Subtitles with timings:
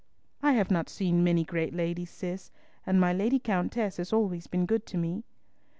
[0.41, 2.49] "I have not seen many great ladies, Cis,
[2.87, 5.25] and my Lady Countess has always been good to me."